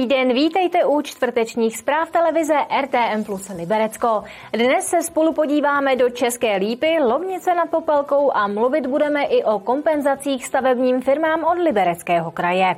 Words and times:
Dobrý 0.00 0.16
den, 0.16 0.32
vítejte 0.32 0.84
u 0.84 1.02
čtvrtečních 1.02 1.76
zpráv 1.76 2.10
televize 2.10 2.54
RTM 2.80 3.24
plus 3.24 3.48
Liberecko. 3.48 4.22
Dnes 4.52 4.86
se 4.86 5.02
spolu 5.02 5.32
podíváme 5.32 5.96
do 5.96 6.10
České 6.10 6.56
Lípy, 6.56 6.98
Lovnice 7.00 7.54
nad 7.54 7.70
Popelkou 7.70 8.30
a 8.34 8.46
mluvit 8.46 8.86
budeme 8.86 9.24
i 9.24 9.44
o 9.44 9.58
kompenzacích 9.58 10.46
stavebním 10.46 11.00
firmám 11.00 11.44
od 11.44 11.58
Libereckého 11.58 12.30
kraje. 12.30 12.76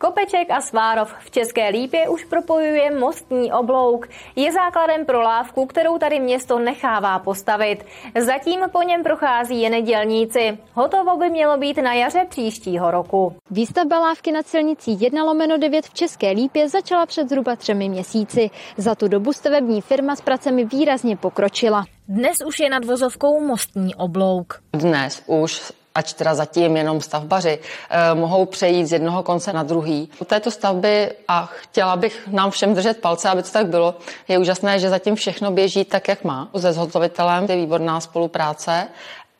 Kopeček 0.00 0.50
a 0.50 0.60
Svárov 0.60 1.12
v 1.20 1.30
České 1.30 1.68
Lípě 1.68 2.08
už 2.08 2.24
propojuje 2.24 2.90
mostní 2.98 3.52
oblouk. 3.52 4.08
Je 4.36 4.52
základem 4.52 5.04
pro 5.06 5.20
lávku, 5.20 5.66
kterou 5.66 5.98
tady 5.98 6.20
město 6.20 6.58
nechává 6.58 7.18
postavit. 7.18 7.84
Zatím 8.18 8.60
po 8.72 8.82
něm 8.82 9.02
prochází 9.02 9.60
jen 9.60 9.84
dělníci. 9.84 10.58
Hotovo 10.74 11.16
by 11.16 11.30
mělo 11.30 11.58
být 11.58 11.76
na 11.76 11.94
jaře 11.94 12.26
příštího 12.28 12.90
roku. 12.90 13.34
Výstavba 13.50 13.98
lávky 13.98 14.32
na 14.32 14.42
silnicí 14.42 15.00
1 15.00 15.24
lomeno 15.24 15.58
9 15.58 15.86
v 15.86 15.94
České 15.94 16.30
Lípě 16.30 16.68
začala 16.68 17.06
před 17.06 17.28
zhruba 17.28 17.56
třemi 17.56 17.88
měsíci. 17.88 18.50
Za 18.76 18.94
tu 18.94 19.08
dobu 19.08 19.32
stavební 19.32 19.80
firma 19.80 20.16
s 20.16 20.20
pracemi 20.20 20.64
výrazně 20.64 21.16
pokročila. 21.16 21.84
Dnes 22.08 22.36
už 22.46 22.60
je 22.60 22.70
nad 22.70 22.84
vozovkou 22.84 23.40
mostní 23.40 23.94
oblouk. 23.94 24.62
Dnes 24.72 25.22
už 25.26 25.72
ač 25.94 26.12
teda 26.12 26.34
zatím 26.34 26.76
jenom 26.76 27.00
stavbaři, 27.00 27.58
eh, 27.58 28.14
mohou 28.14 28.46
přejít 28.46 28.86
z 28.86 28.92
jednoho 28.92 29.22
konce 29.22 29.52
na 29.52 29.62
druhý. 29.62 30.10
U 30.20 30.24
této 30.24 30.50
stavby, 30.50 31.10
a 31.28 31.46
chtěla 31.46 31.96
bych 31.96 32.28
nám 32.28 32.50
všem 32.50 32.74
držet 32.74 33.00
palce, 33.00 33.28
aby 33.28 33.42
to 33.42 33.50
tak 33.50 33.66
bylo, 33.66 33.94
je 34.28 34.38
úžasné, 34.38 34.78
že 34.78 34.90
zatím 34.90 35.14
všechno 35.14 35.50
běží 35.50 35.84
tak, 35.84 36.08
jak 36.08 36.24
má. 36.24 36.48
Se 36.58 36.72
zhotovitelem 36.72 37.46
je 37.48 37.56
výborná 37.56 38.00
spolupráce 38.00 38.88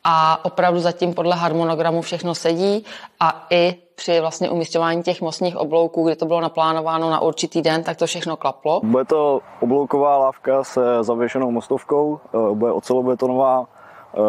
a 0.03 0.45
opravdu 0.45 0.79
zatím 0.79 1.13
podle 1.13 1.35
harmonogramu 1.35 2.01
všechno 2.01 2.35
sedí 2.35 2.85
a 3.19 3.45
i 3.49 3.75
při 3.95 4.19
vlastně 4.19 4.49
umístěvání 4.49 5.03
těch 5.03 5.21
mostních 5.21 5.57
oblouků, 5.57 6.05
kde 6.05 6.15
to 6.15 6.25
bylo 6.25 6.41
naplánováno 6.41 7.09
na 7.09 7.21
určitý 7.21 7.61
den, 7.61 7.83
tak 7.83 7.97
to 7.97 8.05
všechno 8.05 8.37
klaplo. 8.37 8.81
Bude 8.83 9.05
to 9.05 9.39
oblouková 9.59 10.17
lávka 10.17 10.63
se 10.63 10.81
zavěšenou 11.01 11.51
mostovkou, 11.51 12.19
eh, 12.33 12.55
bude 12.55 12.71
ocelobetonová, 12.71 13.65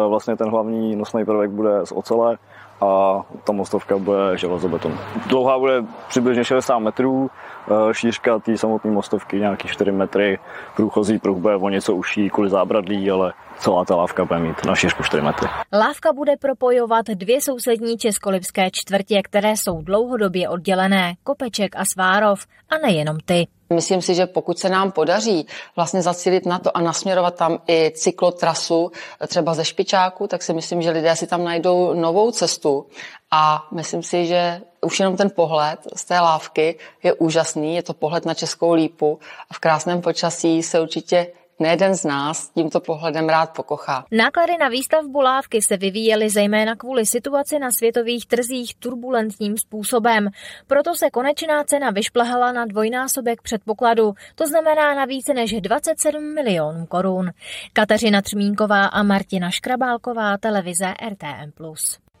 vlastně 0.09 0.35
ten 0.35 0.49
hlavní 0.49 0.95
nosný 0.95 1.25
prvek 1.25 1.51
bude 1.51 1.85
z 1.85 1.91
ocele 1.91 2.37
a 2.81 3.21
ta 3.43 3.53
mostovka 3.53 3.97
bude 3.97 4.37
železobeton. 4.37 4.97
Dlouhá 5.27 5.59
bude 5.59 5.83
přibližně 6.07 6.43
60 6.43 6.79
metrů, 6.79 7.29
eh, 7.67 7.93
šířka 7.93 8.39
té 8.39 8.57
samotné 8.57 8.91
mostovky 8.91 9.39
nějaký 9.39 9.67
4 9.67 9.91
metry, 9.91 10.39
průchozí 10.75 11.19
pruh 11.19 11.37
bude 11.37 11.55
o 11.55 11.69
něco 11.69 11.95
uší 11.95 12.29
kvůli 12.29 12.49
zábradlí, 12.49 13.11
ale 13.11 13.33
celá 13.59 13.85
ta 13.85 13.95
lávka 13.95 14.25
bude 14.25 14.39
mít 14.39 14.65
na 14.65 14.75
šířku 14.75 15.03
4 15.03 15.23
metry. 15.23 15.47
Lávka 15.73 16.13
bude 16.13 16.37
propojovat 16.37 17.05
dvě 17.05 17.41
sousední 17.41 17.97
českolipské 17.97 18.69
čtvrtě, 18.71 19.21
které 19.23 19.51
jsou 19.51 19.81
dlouhodobě 19.81 20.49
oddělené, 20.49 21.13
Kopeček 21.23 21.75
a 21.75 21.83
Svárov, 21.85 22.45
a 22.69 22.77
nejenom 22.77 23.17
ty. 23.25 23.47
Myslím 23.73 24.01
si, 24.01 24.15
že 24.15 24.25
pokud 24.25 24.59
se 24.59 24.69
nám 24.69 24.91
podaří 24.91 25.47
vlastně 25.75 26.01
zacílit 26.01 26.45
na 26.45 26.59
to 26.59 26.77
a 26.77 26.81
nasměrovat 26.81 27.35
tam 27.35 27.59
i 27.67 27.91
cyklotrasu 27.95 28.91
třeba 29.27 29.53
ze 29.53 29.65
Špičáku, 29.65 30.27
tak 30.27 30.43
si 30.43 30.53
myslím, 30.53 30.81
že 30.81 30.91
lidé 30.91 31.15
si 31.15 31.27
tam 31.27 31.43
najdou 31.43 31.93
novou 31.93 32.31
cestu 32.31 32.85
a 33.31 33.67
myslím 33.71 34.03
si, 34.03 34.25
že 34.25 34.61
už 34.81 34.99
jenom 34.99 35.17
ten 35.17 35.29
pohled 35.35 35.79
z 35.95 36.05
té 36.05 36.19
lávky 36.19 36.79
je 37.03 37.13
úžasný, 37.13 37.75
je 37.75 37.83
to 37.83 37.93
pohled 37.93 38.25
na 38.25 38.33
Českou 38.33 38.73
lípu 38.73 39.19
a 39.49 39.53
v 39.53 39.59
krásném 39.59 40.01
počasí 40.01 40.63
se 40.63 40.81
určitě 40.81 41.27
nejeden 41.59 41.95
z 41.95 42.03
nás 42.03 42.49
tímto 42.49 42.79
pohledem 42.79 43.29
rád 43.29 43.55
pokochá. 43.55 44.05
Náklady 44.11 44.57
na 44.57 44.67
výstavbu 44.67 45.21
lávky 45.21 45.61
se 45.61 45.77
vyvíjely 45.77 46.29
zejména 46.29 46.75
kvůli 46.75 47.05
situaci 47.05 47.59
na 47.59 47.71
světových 47.71 48.27
trzích 48.27 48.75
turbulentním 48.75 49.57
způsobem. 49.57 50.29
Proto 50.67 50.95
se 50.95 51.09
konečná 51.09 51.63
cena 51.63 51.89
vyšplhala 51.89 52.51
na 52.51 52.65
dvojnásobek 52.65 53.41
předpokladu, 53.41 54.13
to 54.35 54.47
znamená 54.47 54.95
na 54.95 55.05
více 55.05 55.33
než 55.33 55.61
27 55.61 56.33
milionů 56.33 56.85
korun. 56.85 57.31
Kateřina 57.73 58.21
Třmínková 58.21 58.85
a 58.85 59.03
Martina 59.03 59.49
Škrabálková, 59.49 60.37
televize 60.37 60.93
RTM+. 61.09 61.51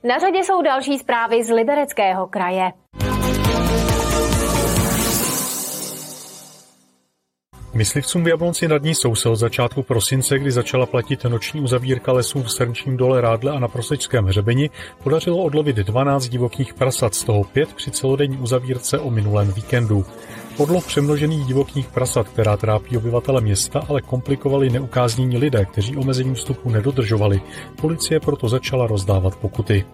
Na 0.03 0.17
řadě 0.19 0.39
jsou 0.39 0.61
další 0.61 0.99
zprávy 0.99 1.43
z 1.43 1.49
Libereckého 1.49 2.27
kraje. 2.27 2.71
Myslivcům 7.73 8.23
v 8.23 8.27
Jablonci 8.27 8.67
nad 8.67 8.83
ní 8.83 8.95
jsou 8.95 9.15
se 9.15 9.29
od 9.29 9.35
začátku 9.35 9.83
prosince, 9.83 10.39
kdy 10.39 10.51
začala 10.51 10.85
platit 10.85 11.23
noční 11.23 11.61
uzavírka 11.61 12.11
lesů 12.11 12.43
v 12.43 12.51
Srnčním 12.51 12.97
dole 12.97 13.21
Rádle 13.21 13.51
a 13.51 13.59
na 13.59 13.67
Prosečském 13.67 14.25
hřebeni, 14.25 14.69
podařilo 15.03 15.37
odlovit 15.37 15.75
12 15.75 16.27
divokých 16.27 16.73
prasat, 16.73 17.15
z 17.15 17.23
toho 17.23 17.43
5 17.43 17.73
při 17.73 17.91
celodenní 17.91 18.37
uzavírce 18.37 18.99
o 18.99 19.09
minulém 19.09 19.51
víkendu. 19.51 20.05
Odlov 20.57 20.87
přemnožených 20.87 21.45
divokých 21.45 21.87
prasat, 21.87 22.27
která 22.27 22.57
trápí 22.57 22.97
obyvatele 22.97 23.41
města, 23.41 23.85
ale 23.89 24.01
komplikovali 24.01 24.69
neukáznění 24.69 25.37
lidé, 25.37 25.65
kteří 25.65 25.97
omezení 25.97 26.35
vstupu 26.35 26.69
nedodržovali. 26.69 27.41
Policie 27.81 28.19
proto 28.19 28.49
začala 28.49 28.87
rozdávat 28.87 29.35
pokuty. 29.35 29.85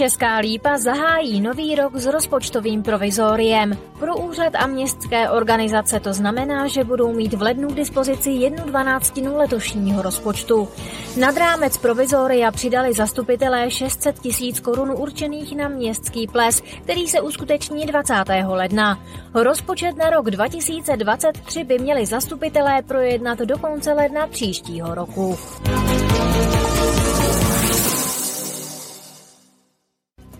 Česká 0.00 0.36
lípa 0.36 0.78
zahájí 0.78 1.40
nový 1.40 1.74
rok 1.74 1.96
s 1.96 2.06
rozpočtovým 2.06 2.82
provizoriem. 2.82 3.78
Pro 3.98 4.16
úřad 4.16 4.54
a 4.54 4.66
městské 4.66 5.30
organizace 5.30 6.00
to 6.00 6.12
znamená, 6.12 6.66
že 6.66 6.84
budou 6.84 7.12
mít 7.12 7.34
v 7.34 7.42
lednu 7.42 7.68
k 7.68 7.74
dispozici 7.74 8.30
jednu 8.30 8.64
dvanáctinu 8.64 9.36
letošního 9.36 10.02
rozpočtu. 10.02 10.68
Nad 11.16 11.36
rámec 11.36 11.76
provizoria 11.76 12.50
přidali 12.50 12.92
zastupitelé 12.92 13.70
600 13.70 14.18
tisíc 14.18 14.60
korun 14.60 14.90
určených 14.90 15.56
na 15.56 15.68
městský 15.68 16.26
ples, 16.26 16.60
který 16.82 17.08
se 17.08 17.20
uskuteční 17.20 17.86
20. 17.86 18.14
ledna. 18.46 19.00
Rozpočet 19.34 19.96
na 19.96 20.10
rok 20.10 20.30
2023 20.30 21.64
by 21.64 21.78
měli 21.78 22.06
zastupitelé 22.06 22.82
projednat 22.82 23.38
do 23.38 23.58
konce 23.58 23.92
ledna 23.92 24.26
příštího 24.26 24.94
roku. 24.94 25.38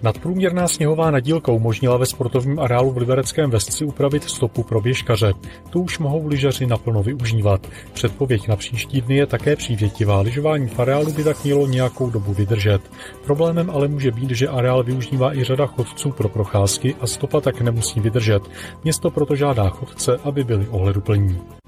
Nadprůměrná 0.03 0.69
sněhová 0.69 1.11
nadílka 1.11 1.53
umožnila 1.53 1.97
ve 1.97 2.07
sportovním 2.07 2.61
areálu 2.61 2.91
v 2.91 2.97
Libereckém 2.97 3.51
Vesci 3.51 3.85
upravit 3.85 4.25
stopu 4.25 4.63
pro 4.63 4.81
běžkaře. 4.81 5.33
Tu 5.71 5.81
už 5.81 5.99
mohou 5.99 6.27
lyžaři 6.27 6.67
naplno 6.67 7.03
využívat. 7.03 7.67
Předpověď 7.93 8.49
na 8.49 8.57
příští 8.57 9.01
dny 9.01 9.17
je 9.17 9.27
také 9.27 9.57
přívětivá. 9.57 10.21
Lyžování 10.21 10.69
v 10.69 10.79
areálu 10.79 11.13
by 11.13 11.25
tak 11.25 11.45
mělo 11.45 11.67
nějakou 11.67 12.11
dobu 12.11 12.35
vydržet. 12.35 12.83
Problémem 13.25 13.71
ale 13.71 13.89
může 13.89 14.11
být, 14.11 14.31
že 14.31 14.49
areál 14.49 14.83
využívá 14.83 15.35
i 15.37 15.45
řada 15.45 15.67
chodců 15.67 16.11
pro 16.11 16.29
procházky 16.29 16.95
a 17.01 17.07
stopa 17.07 17.41
tak 17.41 17.61
nemusí 17.61 18.01
vydržet. 18.01 18.43
Město 18.85 19.11
proto 19.11 19.37
žádá 19.37 19.69
chodce, 19.69 20.21
aby 20.25 20.45
byli 20.45 20.69
ohleduplní. 20.69 21.60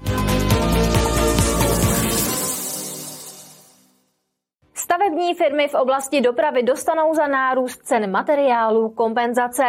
Firmy 5.43 5.67
v 5.67 5.73
oblasti 5.73 6.21
dopravy 6.21 6.63
dostanou 6.63 7.13
za 7.13 7.27
nárůst 7.27 7.77
cen 7.83 8.11
materiálů 8.11 8.89
kompenzace. 8.89 9.63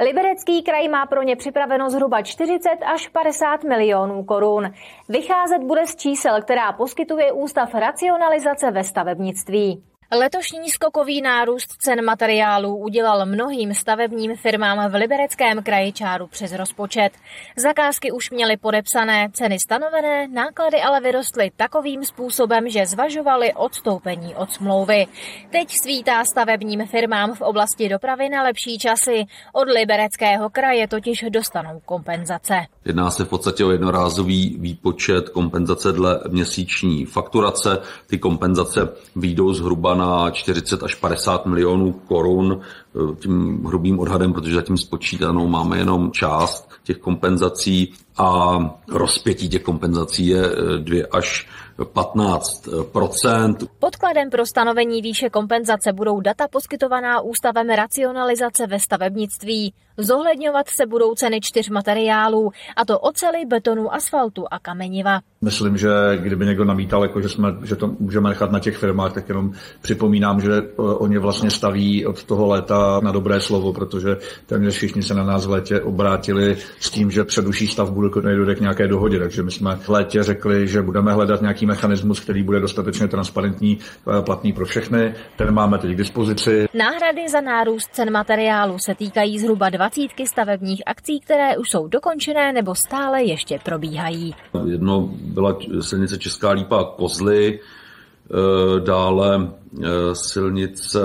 Liberecký 0.00 0.62
kraj 0.62 0.88
má 0.88 1.06
pro 1.06 1.22
ně 1.22 1.36
připraveno 1.36 1.90
zhruba 1.90 2.22
40 2.22 2.68
až 2.94 3.08
50 3.08 3.64
milionů 3.64 4.24
korun. 4.24 4.70
Vycházet 5.08 5.62
bude 5.62 5.86
z 5.86 5.96
čísel, 5.96 6.42
která 6.42 6.72
poskytuje 6.72 7.32
Ústav 7.32 7.74
racionalizace 7.74 8.70
ve 8.70 8.84
stavebnictví. 8.84 9.93
Letošní 10.12 10.70
skokový 10.70 11.22
nárůst 11.22 11.68
cen 11.78 12.04
materiálů 12.04 12.76
udělal 12.76 13.26
mnohým 13.26 13.74
stavebním 13.74 14.36
firmám 14.36 14.90
v 14.90 14.94
Libereckém 14.94 15.62
kraji 15.62 15.92
čáru 15.92 16.26
přes 16.26 16.52
rozpočet. 16.52 17.10
Zakázky 17.56 18.12
už 18.12 18.30
měly 18.30 18.56
podepsané, 18.56 19.28
ceny 19.32 19.58
stanovené, 19.58 20.28
náklady 20.28 20.80
ale 20.80 21.00
vyrostly 21.00 21.50
takovým 21.56 22.04
způsobem, 22.04 22.68
že 22.68 22.86
zvažovali 22.86 23.52
odstoupení 23.54 24.34
od 24.34 24.52
smlouvy. 24.52 25.06
Teď 25.50 25.68
svítá 25.82 26.24
stavebním 26.24 26.86
firmám 26.86 27.34
v 27.34 27.40
oblasti 27.40 27.88
dopravy 27.88 28.28
na 28.28 28.42
lepší 28.42 28.78
časy. 28.78 29.24
Od 29.52 29.68
Libereckého 29.68 30.50
kraje 30.50 30.88
totiž 30.88 31.24
dostanou 31.28 31.80
kompenzace. 31.84 32.54
Jedná 32.84 33.10
se 33.10 33.24
v 33.24 33.28
podstatě 33.28 33.64
o 33.64 33.70
jednorázový 33.70 34.56
výpočet 34.60 35.28
kompenzace 35.28 35.92
dle 35.92 36.20
měsíční 36.28 37.06
fakturace. 37.06 37.82
Ty 38.06 38.18
kompenzace 38.18 38.88
výjdou 39.16 39.52
zhruba 39.52 39.93
na 39.94 40.30
40 40.30 40.82
až 40.82 40.94
50 40.94 41.46
milionů 41.46 41.92
korun 41.92 42.60
eh, 42.60 43.16
tím 43.20 43.64
hrubým 43.64 43.98
odhadem, 43.98 44.32
protože 44.32 44.54
zatím 44.54 44.78
spočítanou 44.78 45.46
máme 45.48 45.78
jenom 45.78 46.10
část 46.12 46.70
těch 46.82 46.98
kompenzací 46.98 47.92
a 48.16 48.58
rozpětí 48.88 49.48
těch 49.48 49.62
kompenzací 49.62 50.26
je 50.26 50.42
2 50.78 50.98
eh, 50.98 51.06
až 51.06 51.48
15 51.92 52.68
Podkladem 53.78 54.30
pro 54.30 54.46
stanovení 54.46 55.02
výše 55.02 55.30
kompenzace 55.30 55.92
budou 55.92 56.20
data 56.20 56.48
poskytovaná 56.48 57.20
Ústavem 57.20 57.68
racionalizace 57.68 58.66
ve 58.66 58.80
stavebnictví. 58.80 59.74
Zohledňovat 59.96 60.66
se 60.68 60.86
budou 60.86 61.14
ceny 61.14 61.40
čtyř 61.40 61.70
materiálů, 61.70 62.50
a 62.76 62.84
to 62.84 62.98
oceli, 62.98 63.44
betonu, 63.46 63.94
asfaltu 63.94 64.44
a 64.50 64.58
kameniva. 64.58 65.20
Myslím, 65.40 65.76
že 65.76 65.88
kdyby 66.16 66.46
někdo 66.46 66.64
namítal, 66.64 67.02
jako 67.02 67.20
že, 67.20 67.28
jsme, 67.28 67.48
že 67.64 67.76
to 67.76 67.96
můžeme 67.98 68.28
nechat 68.28 68.52
na 68.52 68.58
těch 68.58 68.76
firmách, 68.76 69.12
tak 69.12 69.28
jenom 69.28 69.52
připomínám, 69.80 70.40
že 70.40 70.52
eh, 70.52 70.72
oni 70.76 71.18
vlastně 71.18 71.50
staví 71.50 72.06
od 72.06 72.24
toho 72.24 72.46
léta 72.46 73.00
na 73.02 73.12
dobré 73.12 73.40
slovo, 73.40 73.72
protože 73.72 74.16
téměř 74.46 74.74
všichni 74.74 75.02
se 75.02 75.14
na 75.14 75.24
nás 75.24 75.46
v 75.46 75.50
létě 75.50 75.80
obrátili 75.80 76.56
s 76.80 76.90
tím, 76.90 77.10
že 77.10 77.24
předuší 77.24 77.66
stavbu, 77.66 78.02
dokud 78.02 78.24
nejde 78.24 78.54
k 78.54 78.60
nějaké 78.60 78.88
dohodě. 78.88 79.18
Takže 79.18 79.42
my 79.42 79.50
jsme 79.50 79.76
v 79.76 79.88
létě 79.88 80.22
řekli, 80.22 80.68
že 80.68 80.82
budeme 80.82 81.12
hledat 81.12 81.40
nějaký 81.40 81.63
mechanismus, 81.66 82.20
který 82.20 82.42
bude 82.42 82.60
dostatečně 82.60 83.08
transparentní, 83.08 83.78
eh, 84.18 84.22
platný 84.22 84.52
pro 84.52 84.66
všechny. 84.66 85.14
Ten 85.36 85.54
máme 85.54 85.78
teď 85.78 85.90
k 85.92 85.96
dispozici. 85.96 86.66
Náhrady 86.74 87.28
za 87.28 87.40
nárůst 87.40 87.88
cen 87.92 88.12
materiálu 88.12 88.78
se 88.78 88.94
týkají 88.94 89.38
zhruba 89.38 89.70
dvacítky 89.70 90.26
stavebních 90.26 90.82
akcí, 90.86 91.20
které 91.20 91.56
už 91.56 91.70
jsou 91.70 91.88
dokončené 91.88 92.52
nebo 92.52 92.74
stále 92.74 93.22
ještě 93.22 93.58
probíhají. 93.64 94.34
Jedno 94.66 95.08
byla 95.12 95.58
silnice 95.80 96.18
Česká 96.18 96.50
Lípa 96.50 96.84
Kozly, 96.84 97.60
eh, 97.60 98.80
dále 98.80 99.48
silnice 100.12 100.98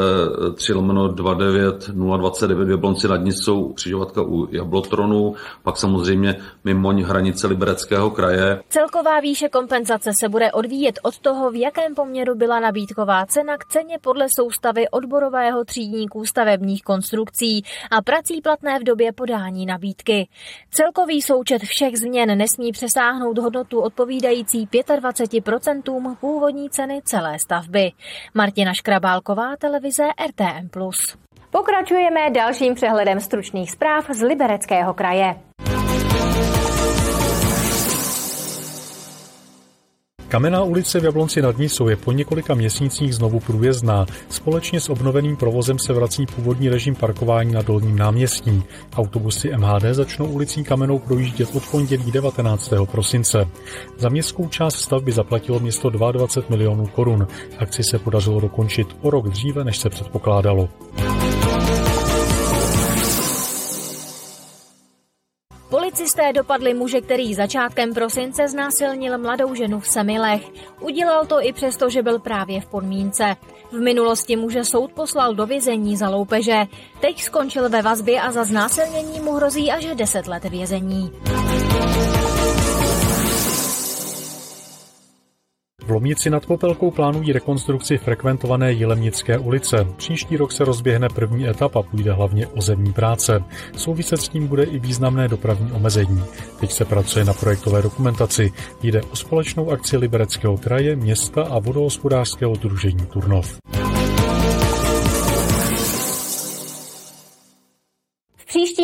3 0.55 0.73
lomeno 0.73 1.07
29 1.07 1.89
029 1.89 2.65
v 2.65 2.69
Jablonci 2.69 3.07
nad 3.07 3.23
Nisou, 3.23 3.73
křižovatka 3.73 4.21
u 4.21 4.47
Jablotronu, 4.51 5.33
pak 5.63 5.77
samozřejmě 5.77 6.35
mimoň 6.63 7.03
hranice 7.03 7.47
Libereckého 7.47 8.09
kraje. 8.09 8.61
Celková 8.69 9.19
výše 9.19 9.49
kompenzace 9.49 10.11
se 10.21 10.29
bude 10.29 10.51
odvíjet 10.51 10.99
od 11.03 11.19
toho, 11.19 11.51
v 11.51 11.55
jakém 11.55 11.95
poměru 11.95 12.35
byla 12.35 12.59
nabídková 12.59 13.25
cena 13.25 13.57
k 13.57 13.65
ceně 13.65 13.97
podle 14.01 14.25
soustavy 14.39 14.89
odborového 14.89 15.65
třídníků 15.65 16.25
stavebních 16.25 16.83
konstrukcí 16.83 17.63
a 17.91 18.01
prací 18.01 18.41
platné 18.41 18.79
v 18.79 18.83
době 18.83 19.11
podání 19.11 19.65
nabídky. 19.65 20.27
Celkový 20.71 21.21
součet 21.21 21.61
všech 21.61 21.97
změn 21.97 22.37
nesmí 22.37 22.71
přesáhnout 22.71 23.37
hodnotu 23.37 23.79
odpovídající 23.79 24.67
25% 24.67 26.15
původní 26.15 26.69
ceny 26.69 27.01
celé 27.05 27.39
stavby. 27.39 27.91
Martin 28.33 28.58
Martina 28.59 28.73
Škrabálková, 28.73 29.55
televize 29.55 30.03
RTM+. 30.29 30.69
Pokračujeme 31.49 32.29
dalším 32.31 32.75
přehledem 32.75 33.19
stručných 33.19 33.71
zpráv 33.71 34.05
z 34.09 34.21
Libereckého 34.21 34.93
kraje. 34.93 35.35
Kamenná 40.29 40.63
ulice 40.63 40.99
v 40.99 41.03
Jablonci 41.03 41.41
nad 41.41 41.57
Nisou 41.57 41.87
je 41.87 41.95
po 41.95 42.11
několika 42.11 42.53
měsících 42.53 43.15
znovu 43.15 43.39
průjezdná. 43.39 44.05
Společně 44.29 44.79
s 44.79 44.89
obnoveným 44.89 45.35
provozem 45.35 45.79
se 45.79 45.93
vrací 45.93 46.25
původní 46.25 46.69
režim 46.69 46.95
parkování 46.95 47.53
na 47.53 47.61
Dolním 47.61 47.97
náměstí. 47.97 48.63
Autobusy 48.95 49.51
MHD 49.57 49.83
začnou 49.91 50.25
ulicí 50.25 50.63
Kamenou 50.63 50.99
projíždět 50.99 51.55
od 51.55 51.67
pondělí 51.71 52.11
19. 52.11 52.73
prosince. 52.91 53.47
Za 53.97 54.09
městskou 54.09 54.47
část 54.47 54.75
stavby 54.75 55.11
zaplatilo 55.11 55.59
město 55.59 55.89
22 55.89 56.49
milionů 56.49 56.87
korun. 56.87 57.27
Akci 57.57 57.83
se 57.83 57.99
podařilo 57.99 58.39
dokončit 58.39 58.87
o 59.01 59.09
rok 59.09 59.29
dříve, 59.29 59.63
než 59.63 59.77
se 59.77 59.89
předpokládalo. 59.89 60.69
Policisté 65.69 66.33
dopadli 66.33 66.73
muže, 66.73 67.01
který 67.01 67.33
začátkem 67.33 67.93
prosince 67.93 68.47
znásilnil 68.47 69.17
mladou 69.17 69.55
ženu 69.55 69.79
v 69.79 69.87
Semilech. 69.87 70.41
Udělal 70.79 71.25
to 71.25 71.45
i 71.45 71.53
přesto, 71.53 71.89
že 71.89 72.03
byl 72.03 72.19
právě 72.19 72.61
v 72.61 72.65
podmínce. 72.65 73.35
V 73.71 73.79
minulosti 73.79 74.35
muže 74.35 74.65
soud 74.65 74.91
poslal 74.91 75.35
do 75.35 75.45
vězení 75.45 75.97
za 75.97 76.09
loupeže. 76.09 76.65
Teď 77.01 77.21
skončil 77.21 77.69
ve 77.69 77.81
vazbě 77.81 78.21
a 78.21 78.31
za 78.31 78.43
znásilnění 78.43 79.19
mu 79.19 79.31
hrozí 79.31 79.71
až 79.71 79.85
10 79.95 80.27
let 80.27 80.43
vězení. 80.43 81.11
V 85.89 85.91
Lomnici 85.91 86.29
nad 86.29 86.45
Popelkou 86.45 86.91
plánují 86.91 87.33
rekonstrukci 87.33 87.97
frekventované 87.97 88.71
Jilemnické 88.71 89.37
ulice. 89.37 89.87
Příští 89.97 90.37
rok 90.37 90.51
se 90.51 90.65
rozběhne 90.65 91.07
první 91.09 91.49
etapa, 91.49 91.83
půjde 91.83 92.11
hlavně 92.11 92.47
o 92.47 92.61
zemní 92.61 92.93
práce. 92.93 93.43
Souviset 93.75 94.21
s 94.21 94.29
tím 94.29 94.47
bude 94.47 94.63
i 94.63 94.79
významné 94.79 95.27
dopravní 95.27 95.71
omezení. 95.71 96.23
Teď 96.59 96.71
se 96.71 96.85
pracuje 96.85 97.25
na 97.25 97.33
projektové 97.33 97.81
dokumentaci. 97.81 98.51
Jde 98.83 99.01
o 99.01 99.15
společnou 99.15 99.71
akci 99.71 99.97
Libereckého 99.97 100.57
kraje, 100.57 100.95
města 100.95 101.43
a 101.43 101.59
vodohospodářského 101.59 102.55
družení 102.55 103.05
Turnov. 103.05 103.59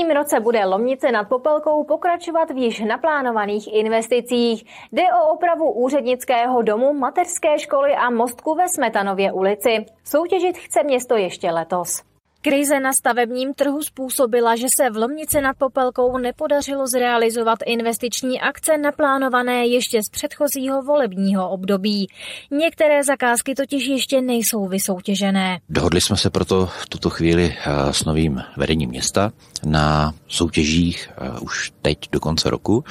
Příštím 0.05 0.17
roce 0.17 0.39
bude 0.39 0.65
Lomnice 0.65 1.11
nad 1.11 1.29
Popelkou 1.29 1.83
pokračovat 1.83 2.51
v 2.51 2.57
již 2.57 2.79
naplánovaných 2.79 3.73
investicích. 3.73 4.65
Jde 4.91 5.03
o 5.13 5.33
opravu 5.33 5.71
úřednického 5.71 6.61
domu, 6.61 6.93
mateřské 6.93 7.59
školy 7.59 7.93
a 7.93 8.09
mostku 8.09 8.55
ve 8.55 8.69
Smetanově 8.69 9.31
ulici. 9.31 9.85
Soutěžit 10.03 10.57
chce 10.57 10.83
město 10.83 11.15
ještě 11.15 11.51
letos. 11.51 12.14
Krize 12.45 12.79
na 12.79 12.93
stavebním 12.93 13.53
trhu 13.53 13.81
způsobila, 13.81 14.55
že 14.55 14.67
se 14.79 14.89
v 14.89 14.97
Lomnici 14.97 15.41
nad 15.41 15.57
Popelkou 15.57 16.17
nepodařilo 16.17 16.87
zrealizovat 16.87 17.59
investiční 17.65 18.41
akce 18.41 18.77
naplánované 18.77 19.65
ještě 19.65 20.01
z 20.03 20.09
předchozího 20.09 20.81
volebního 20.81 21.49
období. 21.49 22.07
Některé 22.51 23.03
zakázky 23.03 23.55
totiž 23.55 23.87
ještě 23.87 24.21
nejsou 24.21 24.67
vysoutěžené. 24.67 25.59
Dohodli 25.69 26.01
jsme 26.01 26.17
se 26.17 26.29
proto 26.29 26.65
v 26.65 26.89
tuto 26.89 27.09
chvíli 27.09 27.55
eh, 27.57 27.93
s 27.93 28.05
novým 28.05 28.41
vedením 28.57 28.89
města 28.89 29.31
na 29.65 30.13
soutěžích 30.27 31.09
eh, 31.09 31.39
už 31.39 31.71
teď 31.81 31.97
do 32.11 32.19
konce 32.19 32.49
roku 32.49 32.83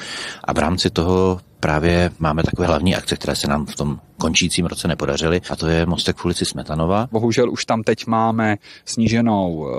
a 0.43 0.53
v 0.53 0.57
rámci 0.57 0.89
toho 0.89 1.39
právě 1.65 2.11
máme 2.19 2.43
takové 2.43 2.67
hlavní 2.67 2.95
akce, 2.95 3.15
které 3.15 3.35
se 3.35 3.47
nám 3.47 3.65
v 3.65 3.75
tom 3.75 3.99
končícím 4.17 4.65
roce 4.65 4.87
nepodařily, 4.87 5.41
a 5.49 5.55
to 5.55 5.67
je 5.67 5.85
mostek 5.85 6.17
v 6.17 6.25
ulici 6.25 6.45
Smetanova. 6.45 7.07
Bohužel 7.11 7.51
už 7.51 7.65
tam 7.65 7.83
teď 7.83 8.07
máme 8.07 8.57
sníženou 8.85 9.67
e, 9.67 9.71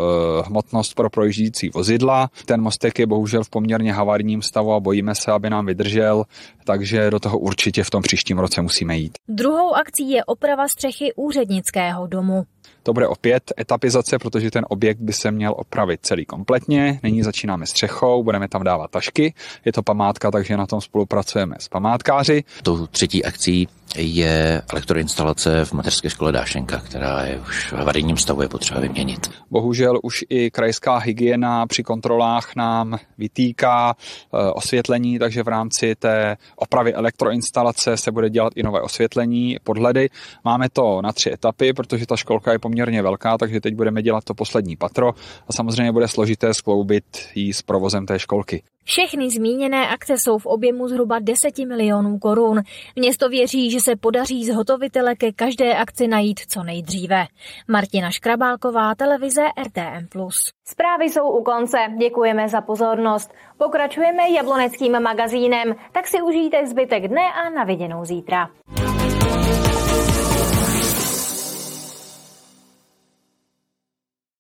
hmotnost 0.47 0.94
pro 0.94 1.11
projíždějící 1.11 1.71
vozidla. 1.75 2.31
Ten 2.47 2.61
mostek 2.61 2.99
je 2.99 3.06
bohužel 3.06 3.44
v 3.44 3.50
poměrně 3.50 3.93
havárním 3.93 4.43
stavu 4.43 4.73
a 4.73 4.81
bojíme 4.81 5.15
se, 5.15 5.33
aby 5.33 5.50
nám 5.50 5.67
vydržel, 5.67 6.25
takže 6.65 7.11
do 7.11 7.21
toho 7.21 7.38
určitě 7.38 7.85
v 7.85 7.91
tom 7.91 8.03
příštím 8.03 8.38
roce 8.38 8.62
musíme 8.62 8.97
jít. 8.97 9.12
Druhou 9.29 9.75
akcí 9.75 10.11
je 10.11 10.25
oprava 10.25 10.69
střechy 10.69 11.12
úřednického 11.16 12.07
domu. 12.07 12.45
To 12.87 12.93
bude 12.93 13.09
opět 13.09 13.52
etapizace, 13.61 14.19
protože 14.19 14.50
ten 14.50 14.64
objekt 14.69 14.99
by 15.00 15.12
se 15.12 15.31
měl 15.31 15.55
opravit 15.57 16.00
celý 16.02 16.25
kompletně. 16.25 17.00
Nyní 17.02 17.23
začínáme 17.23 17.66
střechou, 17.66 18.23
budeme 18.23 18.49
tam 18.49 18.64
dávat 18.64 18.90
tašky. 18.90 19.35
Je 19.64 19.73
to 19.73 19.83
památka, 19.83 20.31
takže 20.31 20.57
na 20.57 20.66
tom 20.66 20.81
spolupracujeme 20.81 21.57
s 21.59 21.69
památkáři. 21.69 22.45
Tou 22.62 22.87
třetí 22.87 23.25
akcí 23.25 23.69
je 23.97 24.62
elektroinstalace 24.73 25.65
v 25.65 25.73
mateřské 25.73 26.11
škole 26.11 26.33
Dášenka, 26.33 26.81
která 26.81 27.25
je 27.25 27.41
už 27.41 27.73
v 27.73 27.76
havarijním 27.76 28.17
stavu, 28.17 28.43
je 28.43 28.49
potřeba 28.49 28.81
vyměnit. 28.81 29.31
Bohužel 29.50 30.00
už 30.03 30.25
i 30.29 30.50
krajská 30.50 30.99
hygiena 30.99 31.67
při 31.67 31.83
kontrolách 31.83 32.57
nám 32.57 32.99
vytýká 33.19 33.97
eh, 33.97 34.50
osvětlení, 34.53 35.19
takže 35.19 35.43
v 35.43 35.49
rámci 35.49 35.95
té 35.95 36.37
opravy 36.57 36.95
elektroinstalace 36.95 37.97
se 37.97 38.12
bude 38.12 38.31
dělat 38.31 38.53
i 38.57 38.62
nové 38.62 38.81
osvětlení, 38.81 39.57
podhledy. 39.65 40.11
Máme 40.45 40.69
to 40.69 41.03
na 41.03 41.12
tři 41.12 41.33
etapy, 41.33 41.73
protože 41.73 42.07
ta 42.07 42.17
školka 42.17 42.53
je 42.53 42.59
poměrně 42.59 43.03
velká, 43.03 43.38
takže 43.38 43.61
teď 43.61 43.75
budeme 43.75 44.03
dělat 44.03 44.25
to 44.25 44.35
poslední 44.35 44.76
patro 44.76 45.15
a 45.49 45.53
samozřejmě 45.53 45.93
bude 45.93 46.09
složité 46.09 46.55
skloubit 46.55 47.05
ji 47.35 47.53
s 47.53 47.62
provozem 47.62 48.07
té 48.07 48.19
školky. 48.19 48.62
Všechny 48.87 49.31
zmíněné 49.31 49.88
akce 49.88 50.19
jsou 50.19 50.38
v 50.38 50.47
objemu 50.47 50.88
zhruba 50.88 51.19
10 51.19 51.59
milionů 51.59 52.19
korun. 52.19 52.62
Město 52.97 53.28
věří, 53.28 53.71
že 53.71 53.81
se 53.81 53.97
podaří 53.97 54.45
zhotovitele 54.45 55.14
ke 55.14 55.33
každé 55.33 55.75
akci 55.75 56.09
najít 56.09 56.40
co 56.49 56.62
nejdříve. 56.62 57.26
Martina 57.69 58.11
Škrabálková, 58.11 58.95
televize 58.95 59.43
RTM+. 59.66 60.28
Zprávy 60.64 61.05
jsou 61.05 61.28
u 61.28 61.43
konce. 61.43 61.78
Děkujeme 62.00 62.49
za 62.49 62.61
pozornost. 62.61 63.35
Pokračujeme 63.59 64.31
jabloneckým 64.31 65.00
magazínem, 65.00 65.75
tak 65.93 66.07
si 66.07 66.23
užijte 66.23 66.66
zbytek 66.66 67.09
dne 67.09 67.23
a 67.33 67.50
na 67.50 67.64
viděnou 67.64 68.05
zítra. 68.05 68.49